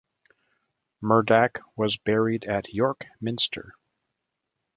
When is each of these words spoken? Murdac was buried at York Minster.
Murdac 1.03 1.61
was 1.75 1.95
buried 1.97 2.43
at 2.45 2.73
York 2.73 3.05
Minster. 3.21 3.75